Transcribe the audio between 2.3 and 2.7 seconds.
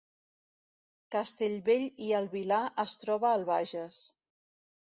Vilar